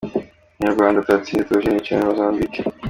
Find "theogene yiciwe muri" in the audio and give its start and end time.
1.47-2.07